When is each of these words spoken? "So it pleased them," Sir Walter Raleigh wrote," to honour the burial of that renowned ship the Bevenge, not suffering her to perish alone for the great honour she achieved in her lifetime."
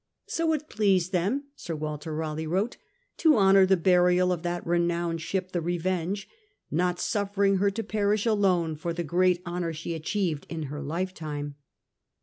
"So 0.25 0.51
it 0.53 0.67
pleased 0.67 1.11
them," 1.11 1.43
Sir 1.55 1.75
Walter 1.75 2.11
Raleigh 2.15 2.47
wrote," 2.47 2.77
to 3.19 3.37
honour 3.37 3.67
the 3.67 3.77
burial 3.77 4.31
of 4.31 4.41
that 4.41 4.65
renowned 4.65 5.21
ship 5.21 5.51
the 5.51 5.61
Bevenge, 5.61 6.27
not 6.71 6.99
suffering 6.99 7.57
her 7.57 7.69
to 7.69 7.83
perish 7.83 8.25
alone 8.25 8.75
for 8.75 8.93
the 8.93 9.03
great 9.03 9.43
honour 9.45 9.73
she 9.73 9.93
achieved 9.93 10.47
in 10.49 10.63
her 10.73 10.81
lifetime." 10.81 11.53